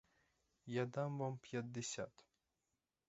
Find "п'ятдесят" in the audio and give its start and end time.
1.37-2.25